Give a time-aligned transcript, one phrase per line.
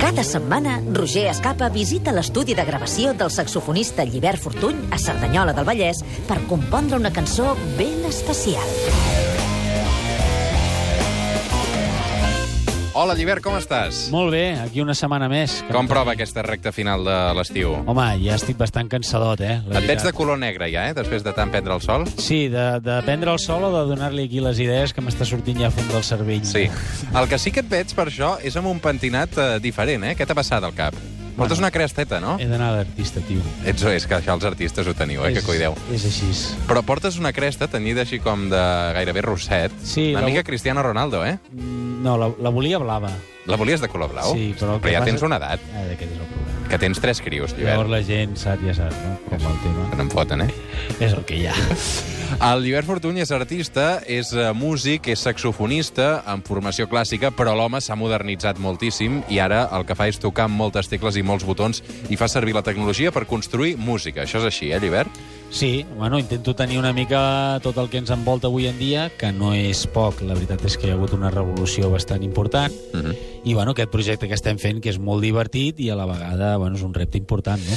[0.00, 5.68] Cada setmana, Roger Escapa visita l'estudi de gravació del saxofonista Llibert Fortuny a Cerdanyola del
[5.68, 6.00] Vallès
[6.30, 9.19] per compondre una cançó ben especial.
[12.90, 14.08] Hola, Llibert, com estàs?
[14.10, 15.60] Molt bé, aquí una setmana més.
[15.62, 17.76] que Com prova aquesta recta final de l'estiu?
[17.86, 19.60] Home, ja estic bastant cansadot, eh?
[19.70, 20.96] la Et veig de color negre ja, eh?
[20.98, 22.08] Després de tant prendre el sol?
[22.18, 25.62] Sí, de, de prendre el sol o de donar-li aquí les idees que m'està sortint
[25.62, 26.42] ja fum del cervell.
[26.42, 26.66] Sí.
[27.14, 30.16] El que sí que et veig per això és amb un pentinat eh, diferent, eh?
[30.18, 30.98] Què t'ha passat al cap?
[31.40, 31.66] Portes Bueno.
[31.66, 32.36] una cresteta, no?
[32.38, 33.40] He d'anar d'artista, tio.
[33.64, 35.32] Ets, és que això els artistes ho teniu, eh?
[35.32, 35.74] Que cuideu.
[35.90, 36.28] És així.
[36.68, 38.60] Però portes una cresta tenyida així com de
[38.94, 39.72] gairebé rosset.
[39.82, 41.38] Sí, Una la- mica Cristiano Ronaldo, eh?
[41.52, 43.10] Mm, No, la, la volia blava.
[43.46, 44.32] La volies de color blau?
[44.34, 44.76] Sí, però...
[44.78, 46.68] que però ja passa- tens una edat, Ah, aquest és el problema.
[46.68, 47.90] que tens tres crios, Llavors Llibert.
[47.90, 49.18] la gent sap, ja sap, no?
[49.28, 49.88] Com el tema.
[49.96, 50.50] No em foten, eh?
[51.00, 51.54] És el que hi ha.
[52.38, 57.80] El Llibert Fortuny és artista, és eh, músic, és saxofonista, amb formació clàssica, però l'home
[57.82, 61.44] s'ha modernitzat moltíssim i ara el que fa és tocar amb moltes tecles i molts
[61.48, 64.22] botons i fa servir la tecnologia per construir música.
[64.22, 65.39] Això és així, eh, Llibert?
[65.50, 69.32] Sí, bueno, intento tenir una mica tot el que ens envolta avui en dia, que
[69.34, 70.22] no és poc.
[70.22, 72.72] La veritat és que hi ha hagut una revolució bastant important.
[72.94, 73.16] Uh -huh.
[73.42, 76.56] I, bueno, aquest projecte que estem fent, que és molt divertit i a la vegada,
[76.58, 77.76] bueno, és un repte important, no?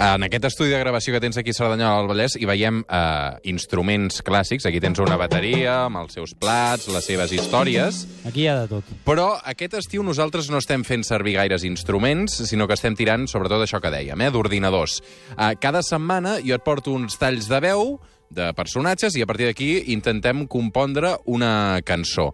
[0.00, 3.30] En aquest estudi de gravació que tens aquí a Cerdanyola del Vallès hi veiem eh,
[3.42, 4.64] instruments clàssics.
[4.66, 8.06] Aquí tens una bateria amb els seus plats, les seves històries.
[8.24, 8.84] Aquí hi ha de tot.
[9.04, 13.60] Però aquest estiu nosaltres no estem fent servir gaires instruments, sinó que estem tirant, sobretot
[13.66, 15.02] això que dèiem, eh, d'ordinadors.
[15.36, 17.98] Uh, cada setmana jo et porto uns talls de veu
[18.30, 22.30] de personatges i a partir d'aquí intentem compondre una cançó.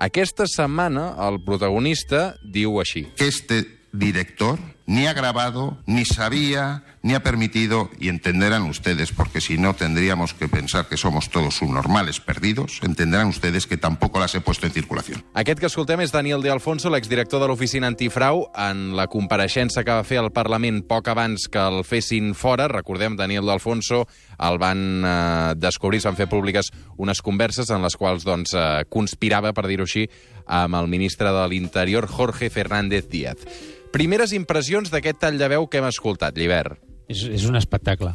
[0.00, 3.06] Aquesta setmana el protagonista diu així.
[3.18, 4.58] este director
[4.90, 10.34] ni ha grabado, ni sabía, ni ha permitido, y entenderán ustedes, porque si no tendríamos
[10.34, 14.72] que pensar que somos todos subnormales perdidos, entenderán ustedes que tampoco las he puesto en
[14.72, 15.22] circulación.
[15.38, 18.48] Aquest que escoltem és Daniel de Alfonso, l'exdirector de l'Oficina Antifrau.
[18.58, 23.14] En la compareixença que va fer al Parlament poc abans que el fessin fora, recordem,
[23.14, 24.08] Daniel de Alfonso
[24.42, 29.54] el van eh, descobrir, s'han fet públiques unes converses en les quals doncs, eh, conspirava,
[29.54, 30.08] per dir-ho així,
[30.50, 33.46] amb el ministre de l'Interior, Jorge Fernández Díaz.
[33.90, 36.78] Primeres impressions d'aquest tall de veu que hem escoltat, Llibert.
[37.10, 38.12] És, és un espectacle.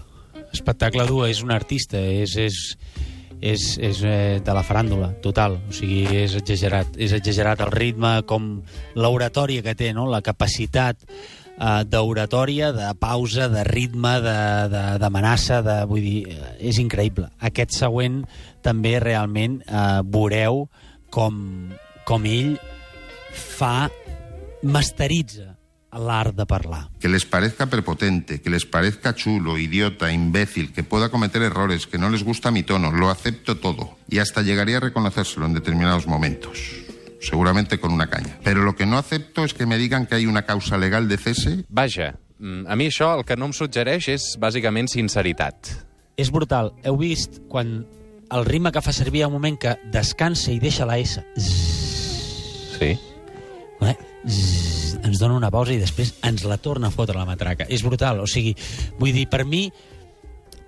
[0.56, 2.60] Espectacle dur, és un artista, és, és,
[3.44, 5.58] és, és eh, de la faràndula, total.
[5.68, 6.96] O sigui, és exagerat.
[6.96, 8.62] És exagerat el ritme, com
[8.96, 10.06] l'oratòria que té, no?
[10.08, 16.22] la capacitat eh, d'oratòria, de pausa, de ritme, de- de- d'amenaça, de, de, vull dir,
[16.32, 17.28] eh, és increïble.
[17.52, 18.22] Aquest següent
[18.64, 20.70] també realment eh, veureu
[21.12, 21.44] com,
[22.08, 22.56] com ell
[23.36, 23.90] fa,
[24.64, 25.55] masteritza
[25.98, 26.90] l'art de parlar.
[27.00, 31.98] Que les parezca prepotente, que les parezca chulo, idiota, imbécil, que pueda cometer errores, que
[31.98, 33.98] no les gusta mi tono, lo acepto todo.
[34.10, 36.60] Y hasta llegaría a reconocérselo en determinados momentos.
[37.22, 38.38] Seguramente con una caña.
[38.44, 41.18] Pero lo que no acepto es que me digan que hay una causa legal de
[41.18, 45.72] cese Vaja, mm, a mi això el que no em suggereix és bàsicament sinceritat.
[46.18, 46.74] És brutal.
[46.84, 47.86] Heu vist quan
[48.32, 51.24] el ritme que fa servir ha un moment que descansa i deixa la S.
[52.78, 52.94] Sí.
[53.82, 53.98] eh?
[54.26, 57.68] Zzz, ens dona una pausa i després ens la torna a fotre la matraca.
[57.70, 58.22] És brutal.
[58.24, 58.56] O sigui,
[59.00, 59.68] vull dir, per mi,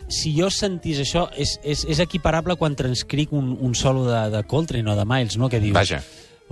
[0.07, 4.43] si jo sentís això, és, és, és equiparable quan transcric un, un solo de, de
[4.47, 5.49] Coltrane o de Miles, no?
[5.51, 6.01] Que dius, Vaja.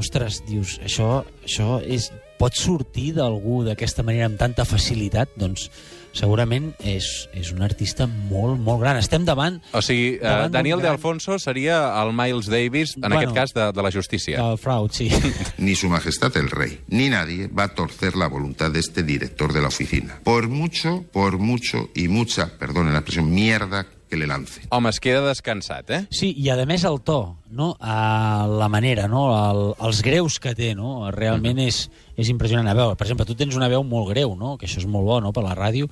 [0.01, 5.31] ostres, dius, això, això és, pot sortir d'algú d'aquesta manera amb tanta facilitat?
[5.39, 5.69] Doncs
[6.15, 8.97] segurament és, és un artista molt, molt gran.
[8.97, 13.01] Estem davant O sigui, eh, Davant Daniel de gran- Alfonso seria el Miles Davis, en
[13.01, 13.17] Bueno.
[13.19, 14.41] aquest cas, de, de la justícia.
[14.41, 15.09] del fraud, sí.
[15.57, 19.53] Ni su majestad el rey, ni nadie va a torcer la voluntad de este director
[19.53, 20.19] de la oficina.
[20.23, 24.61] Por mucho, por mucho y mucha, perdone la expresión, mierda que le lance.
[24.69, 26.01] Home, es queda descansat, eh?
[26.09, 27.73] Sí, i a més el to, no?
[27.79, 29.27] A la manera, no?
[29.35, 31.11] El, els greus que té, no?
[31.11, 32.69] Realment és, és impressionant.
[32.71, 34.55] A veure, per exemple, tu tens una veu molt greu, no?
[34.57, 35.91] Que això és molt bo, no?, per la ràdio.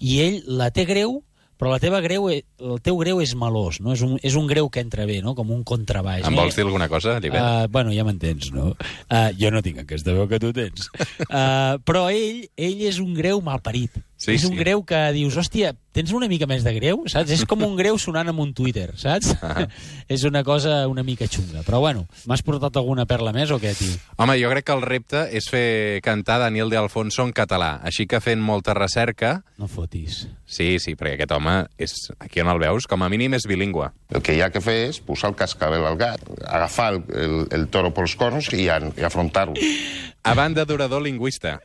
[0.00, 1.22] I ell la té greu,
[1.56, 3.92] però la teva greu, e- el teu greu és malós, no?
[3.96, 5.36] És un, és un greu que entra bé, no?
[5.38, 6.26] Com un contrabaix.
[6.28, 7.40] Em vols dir alguna cosa, Llibert?
[7.40, 8.72] Uh, bueno, ja m'entens, no?
[9.06, 10.90] Uh, jo no tinc aquesta veu que tu tens.
[11.28, 14.02] Uh, però ell, ell és un greu malparit.
[14.22, 14.60] Sí, és un sí.
[14.60, 17.32] greu que dius, hòstia, tens una mica més de greu, saps?
[17.34, 19.32] És com un greu sonant amb un Twitter, saps?
[19.42, 19.66] Ah.
[20.14, 21.64] és una cosa una mica xunga.
[21.66, 23.96] Però bueno, m'has portat alguna perla més o què, tio?
[24.22, 27.74] Home, jo crec que el repte és fer cantar Daniel de Alfonso en català.
[27.82, 29.40] Així que fent molta recerca...
[29.58, 30.22] No fotis.
[30.46, 33.90] Sí, sí, perquè aquest home, és, aquí on el veus, com a mínim és bilingüe.
[34.14, 37.36] El que hi ha que fer és posar el cascabel al gat, agafar el, el,
[37.58, 39.58] el toro pels corns i, i afrontar-lo.
[40.24, 41.60] A banda d'orador lingüista.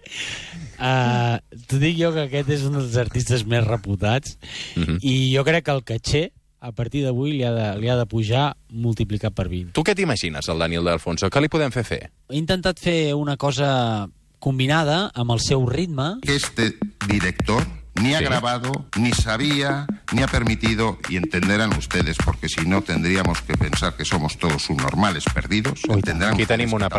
[0.79, 1.37] Uh,
[1.67, 4.37] T'ho dic jo que aquest és un dels artistes més reputats
[4.75, 4.97] Mhm.
[5.01, 8.05] i jo crec que el caché a partir d'avui li, ha de, li ha de
[8.07, 9.71] pujar multiplicat per 20.
[9.73, 11.29] Tu què t'imagines, el Daniel de Alfonso?
[11.29, 12.11] Què li podem fer fer?
[12.29, 14.09] He intentat fer una cosa
[14.39, 16.17] combinada amb el seu ritme.
[16.23, 16.75] Este
[17.07, 17.65] director
[18.01, 18.25] ni ha Sí.
[18.25, 23.95] grabado, ni sabía, ni ha permitido, y entenderán ustedes, porque si no tendríamos que pensar
[23.95, 26.89] que somos todos subnormales perdidos, entenderán aquí tenim una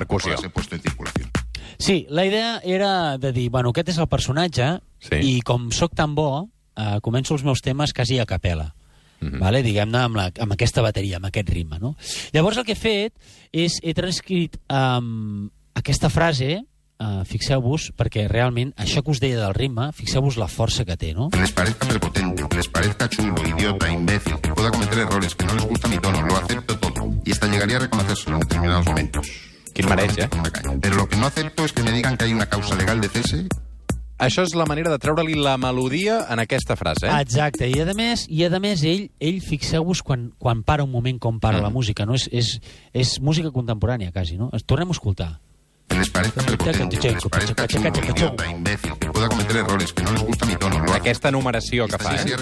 [0.47, 0.83] he puesto en.
[1.79, 5.15] Sí, la idea era de dir, bueno, aquest és el personatge Sí.
[5.23, 8.75] i com sóc tan bo, eh, començo els meus temes quasi a capella.
[9.21, 9.41] Mhm.
[9.41, 9.63] vale?
[9.65, 11.81] diguem-ne, amb, la, amb aquesta bateria, amb aquest ritme.
[11.81, 11.97] No?
[12.33, 13.15] Llavors el que he fet
[13.51, 16.61] és, he transcrit um, aquesta frase,
[17.01, 21.15] uh, fixeu-vos, perquè realment això que us deia del ritme, fixeu-vos la força que té,
[21.15, 21.31] no?
[21.31, 25.47] Que les parezca prepotente, que les parezca chulo, idiota, imbécil, que pueda cometer errores, que
[25.47, 27.11] no les gusta mi tono, lo acepto todo.
[27.25, 29.27] Y hasta llegaría a reconocérselo en determinados momentos.
[29.79, 30.29] Quin mereix, eh?
[30.83, 33.09] Pero lo que no acepto es que me digan que hay una causa legal de
[33.09, 33.47] cese
[34.19, 37.21] Això és la manera de treure-li la melodia en aquesta frase, eh?
[37.23, 41.21] Exacte, i a més, i a més ell, ell fixeu-vos quan, quan para un moment
[41.23, 41.63] com para Mm.
[41.63, 42.19] la música, no?
[42.19, 42.57] És, és,
[42.93, 44.51] és música contemporània, quasi, no?
[44.67, 45.39] Tornem a escoltar.
[45.89, 50.13] que les prepotente, que les parezca chulo, idiota, imbécil, que pueda cometer errores, que no
[50.13, 52.37] les gusta mi tono, lo Aquesta numeració que fa, eh?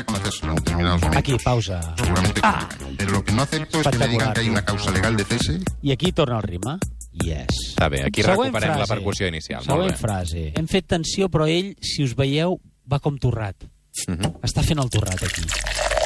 [1.15, 1.95] Aquí, pausa.
[1.97, 2.69] Seguramente caña.
[2.99, 5.25] Pero lo que no acepto es que me digan que hay una causa legal de
[5.25, 6.79] cese I aquí torna el ritme.
[7.25, 7.47] Yes.
[7.73, 8.95] Està bé, aquí Següent recuperem la frase.
[8.95, 9.63] percussió inicial.
[9.65, 9.99] Següent Molt bé.
[9.99, 10.53] frase.
[10.57, 12.61] Hem fet tensió, però ell, si us veieu,
[12.91, 13.57] va com torrat.
[14.07, 14.35] Mhm.
[14.45, 15.43] Està fent el torrat aquí.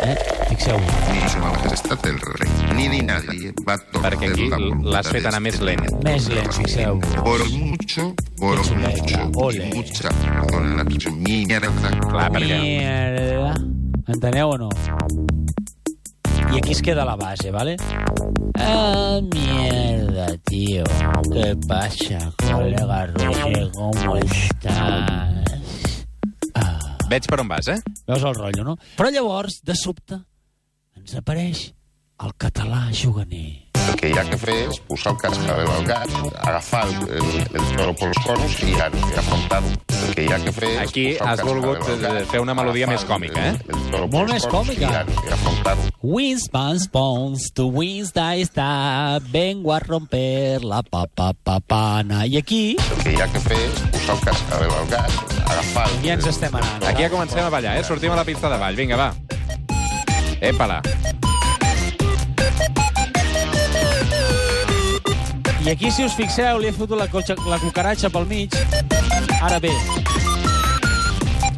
[0.02, 0.16] Eh?
[0.48, 0.94] Fixeu-vos.
[1.12, 4.58] ni su majestad el rey, ni ni nadie va a torcer Perquè aquí la
[4.92, 5.82] l'has fet anar més lent.
[6.02, 7.16] Més lent, fixeu-vos.
[7.22, 9.68] Por mucho, por mucho, ole.
[9.68, 11.90] y mucha, perdón la mierda.
[12.08, 12.60] Clar, perquè...
[12.62, 13.54] Mierda.
[14.08, 14.68] Enteneu o no?
[16.54, 17.76] I aquí es queda la base, ¿vale?
[18.54, 19.59] Ah, mierda,
[20.38, 20.84] tío.
[21.32, 23.70] ¿Qué pasa, colega Roger?
[23.72, 25.54] ¿Cómo estás?
[26.54, 26.96] Ah.
[27.10, 27.78] Veig per on vas, eh?
[28.06, 28.76] Veus el rotllo, no?
[28.98, 30.20] Però llavors, de sobte,
[30.94, 31.72] ens apareix
[32.22, 33.69] el català juganer.
[34.00, 37.26] El que hi ha que fer és posar el cascabel al gat, agafar el, el,
[37.58, 38.78] el toro pels cornos i, i
[39.20, 39.68] afrontar-ho.
[39.98, 42.54] El que hi ha que fer és Aquí posar el has volgut, gat, fer una
[42.56, 43.74] melodia més còmica, el- eh?
[43.74, 44.88] el toro Molt més còmica.
[45.04, 45.84] I, i afrontar-ho.
[46.16, 48.70] Wins pans pons, tu wins da está,
[49.34, 52.24] vengo a romper la papa papana.
[52.24, 55.84] I aquí El que hi ha que fer és posar el cascabel al gat, agafar
[55.90, 56.88] el, ja ens estem anant.
[56.88, 57.84] Aquí ja comencem a ballar, eh?
[57.84, 58.80] Sortim a la pista de ball.
[58.80, 59.12] Vinga, va.
[60.40, 60.80] Épala.
[65.64, 68.54] I aquí, si us fixeu, li he fotut la, cotxa, la cucaratxa pel mig.
[69.44, 69.70] Ara bé.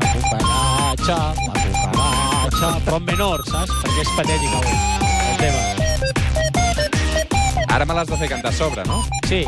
[0.03, 2.83] La cucaratxa, la cucaratxa...
[2.83, 3.71] Però en menor, saps?
[3.85, 4.65] Perquè és patètic el,
[5.31, 5.63] el tema.
[7.73, 8.99] Ara me l'has de fer cantar a sobre, no?
[9.31, 9.47] Sí,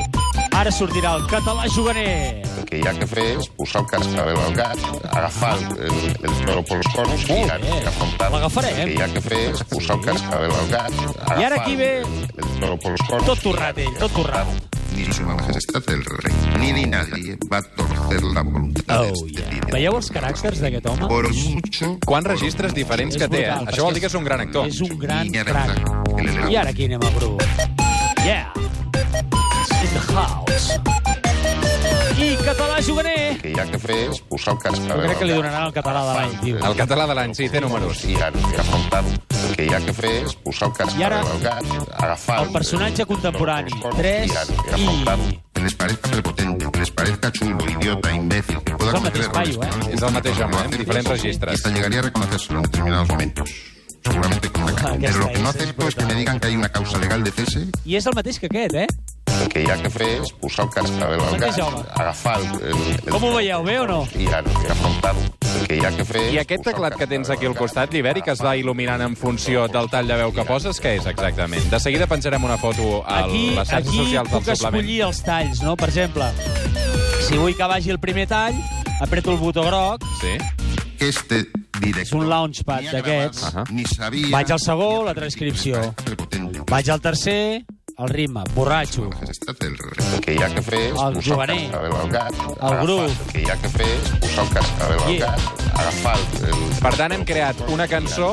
[0.54, 2.53] ara sortirà el català juganer.
[2.64, 4.78] El que hi ha que fer és posar el cascabel al gat,
[5.12, 5.98] agafar el,
[6.46, 7.72] toro pels cornos i, Molt a- bé.
[7.74, 8.34] i afrontar-ho.
[8.38, 8.78] L'agafarem.
[8.80, 11.58] El que hi ha que fer és posar el cascabel al gat, agafar I ara
[11.60, 14.54] aquí ve el, toro pels cornos Tot torrat, ell, tot torrat.
[14.94, 19.26] Ni su majestad el rey, ni ni nadie va a torcer la voluntad de Oh,
[19.26, 19.50] este yeah.
[19.52, 19.72] líder.
[19.74, 21.08] Veieu els caràcters d'aquest home?
[21.10, 21.92] Por mucho...
[22.06, 23.58] Quants registres diferents que té, eh?
[23.66, 24.66] Això vol dir que és un gran actor.
[24.70, 25.76] És un gran crac.
[26.48, 27.42] I ara aquí anem a grup.
[28.24, 28.63] Yeah!
[33.54, 36.02] Hi ha que fer és posar el Jo cascabel crec que li donaran el català
[36.08, 36.58] de l'any, tio.
[36.70, 38.04] El català de l'any, sí, té números.
[38.04, 39.14] i, a- i afrontar-ho.
[39.44, 41.64] El que hi ha que fer és posar el cascabel I ara, al gat,
[41.96, 43.70] agafar El personatge contemporani.
[43.70, 45.40] i, 3 a- i.
[45.54, 49.28] Que les parezca prepotente, que les parezca chulo, idiota, imbécil, que pueda És el cometer
[49.28, 49.86] mateix errores...
[49.86, 49.94] eh?
[49.94, 50.78] És el mateix home, lo eh?
[50.78, 51.54] Diferents registres.
[51.54, 53.50] Hasta llegaría a reconocérselo en determinados momentos.
[54.04, 55.08] Seguramente con una caña.
[55.08, 57.24] Aquesta Pero lo que no acepto es que me digan que hay una causa legal
[57.24, 58.86] de cese I és el mateix que aquest, eh?
[59.42, 61.58] El que hi ha que fer és posar el cascabel al gat,
[61.98, 63.98] agafar el, el, el Com ho veieu, bé o no?
[64.16, 65.24] i, a- i afrontar-ho.
[65.54, 68.22] El que hi ha que fer I aquest teclat que tens aquí al costat, l'Iberi,
[68.26, 71.66] que es va il·luminant en funció del tall de veu que poses, què és exactament?
[71.70, 74.80] De seguida penjarem una foto a Aquí, les xarxes aquí socials puc del suplement.
[74.82, 75.76] escollir els talls, no?
[75.76, 76.30] Per exemple,
[77.28, 78.56] si vull que vagi el primer tall,
[79.00, 80.34] apreto el botó groc, Sí?
[80.98, 81.44] que este
[81.80, 83.48] director És un launchpad d'aquests.
[83.74, 84.28] Ni sabia...
[84.30, 85.80] Vaig al segon, la transcripció.
[86.70, 87.64] Vaig al tercer,
[87.98, 89.08] el ritme, borratxo.
[90.24, 93.04] Que hi ha que fer és El posar el cascabel al gat, El grup.
[93.04, 95.30] El que hi ha que fer és posar el cascabel al Yeah.
[95.30, 96.64] gat, agafar el, el...
[96.80, 98.32] Per tant, hem creat una cançó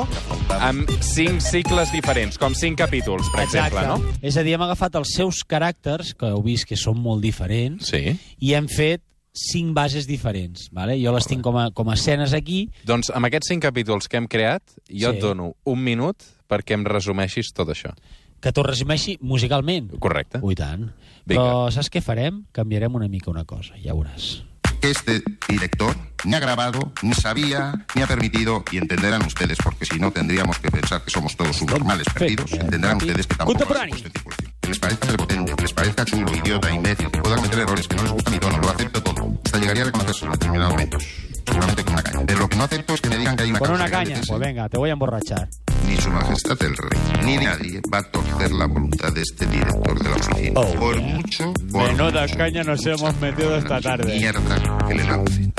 [0.62, 4.00] amb cinc cicles diferents, com cinc capítols, per exemple, no?
[4.22, 7.88] És a dir, hem agafat els seus caràcters, que heu vist que són molt diferents,
[7.92, 8.18] Sí.
[8.40, 9.04] i hem fet
[9.34, 10.68] cinc bases diferents.
[10.76, 10.98] Vale?
[11.02, 12.66] Jo les tinc com a, com a escenes aquí.
[12.84, 15.16] Doncs amb aquests cinc capítols que hem creat, jo Sí.
[15.18, 16.18] et dono un minut
[16.52, 17.94] perquè em resumeixis tot això.
[18.42, 19.94] Que t'ho resumeixi musicalment.
[20.02, 20.42] Correcte.
[20.42, 20.90] Ui, tant.
[21.26, 21.36] Vinga.
[21.36, 22.44] Però saps què farem?
[22.52, 24.42] Canviarem una mica una cosa, ja veuràs.
[24.82, 30.00] este director ni ha grabado, ni sabía, ni ha permitido, y entenderán ustedes, porque si
[30.00, 34.12] no tendríamos que pensar que somos todos subnormales perdidos, entenderán ustedes que tampoco puesto en
[34.12, 34.54] circulación.
[34.62, 37.96] Que les parezca prepotente, que les parezca chulo, idiota, imbécil, que pueda cometer errores, que
[37.96, 39.34] no les gusta mi tono, lo acepto todo.
[39.46, 41.04] Hasta llegaría a reconocerlo en determinados momentos.
[41.46, 42.26] Seguramente con una caña.
[42.26, 43.92] Pero lo que no acepto es que me digan que hay una Con una de
[43.92, 44.22] caña.
[44.28, 45.50] Pues venga, te voy a emborrachar.
[45.88, 50.00] Ni su majestad el rey, ni nadie va a torcer la voluntad de este director
[50.02, 50.52] de la oficina.
[50.56, 51.16] Oh, por yeah.
[51.16, 54.06] mucho, por Menuda mucho, caña nos mucha hemos metido esta tarde.
[54.18, 55.54] Mierda que le lancen.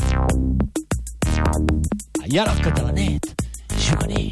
[2.24, 3.26] El catalanet,
[3.90, 4.30] juganer.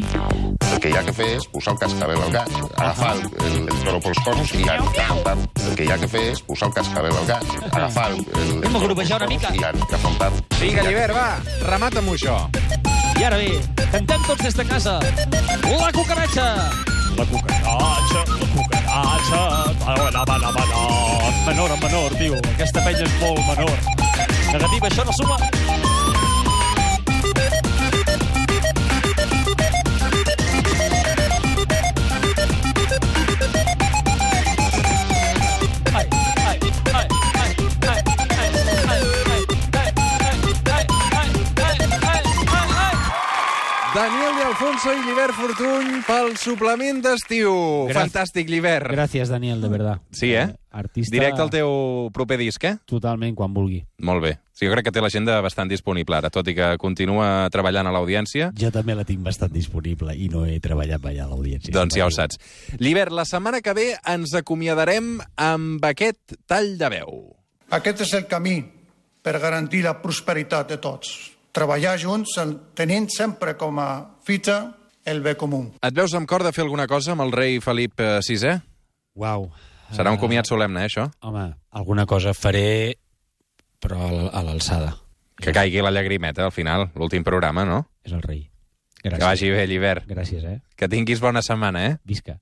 [0.72, 3.56] El que hi ha que fer és posar el cascabel al gas, agafar el, el,
[3.68, 5.34] el toro pels cornos i afrontar-lo.
[5.66, 8.52] El que hi ha que fer és posar el cascabel al gas, agafar el, el,
[8.54, 9.50] el Hem toro grupejar pels una mica.
[9.52, 9.64] i
[9.98, 10.40] afrontar-lo.
[10.60, 11.28] Vinga, Llibert, va,
[11.66, 12.38] remata-m'ho això.
[13.20, 13.58] I ara bé,
[13.92, 14.94] cantem tots des de casa.
[15.68, 16.44] La cucaratxa!
[17.18, 19.42] La cucaratxa, la cucaratxa...
[19.84, 20.80] Bala, bala, bala.
[21.44, 22.40] Menor en menor, tio.
[22.54, 23.76] Aquesta penya és molt menor.
[24.54, 25.36] Negativa, això no suma.
[45.30, 47.52] Llibert Fortuny pel suplement d'estiu.
[47.94, 48.88] Fantàstic, Llibert.
[48.90, 50.00] Gràcies, Daniel, de verdad.
[50.10, 50.48] Sí, eh?
[50.74, 51.12] Artista...
[51.14, 52.72] Directe al teu proper disc, eh?
[52.88, 53.78] Totalment, quan vulgui.
[54.02, 54.32] Molt bé.
[54.50, 57.92] Sí, jo crec que té l'agenda bastant disponible ara, tot i que continua treballant a
[57.94, 58.48] l'audiència.
[58.58, 61.70] Jo també la tinc bastant disponible i no he treballat mai a l'audiència.
[61.76, 62.40] Doncs ja ho saps.
[62.82, 67.22] Llibert, la setmana que ve ens acomiadarem amb aquest tall de veu.
[67.78, 68.58] Aquest és el camí
[69.22, 71.14] per garantir la prosperitat de tots.
[71.54, 72.34] Treballar junts
[72.74, 73.90] tenint sempre com a
[74.26, 75.72] fita el bé comú.
[75.82, 78.58] Et veus amb cor de fer alguna cosa amb el rei Felip eh, VI?
[79.14, 79.50] Uau.
[79.90, 81.08] Serà un comiat solemne, eh, això?
[81.26, 82.96] Home, alguna cosa faré,
[83.82, 84.92] però al- a l'alçada.
[85.40, 87.88] Que caigui la llagrimeta al final, l'últim programa, no?
[88.04, 88.50] És el rei.
[89.02, 89.24] Que Gràcies.
[89.24, 90.06] vagi bé, Llibert.
[90.06, 90.60] Gràcies, eh?
[90.76, 91.96] Que tinguis bona setmana, eh?
[92.04, 92.38] Visca.